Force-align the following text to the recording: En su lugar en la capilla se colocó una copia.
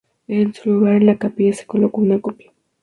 En 0.27 0.51
su 0.55 0.71
lugar 0.71 0.95
en 0.95 1.05
la 1.05 1.19
capilla 1.19 1.53
se 1.53 1.67
colocó 1.67 2.01
una 2.01 2.19
copia. 2.19 2.51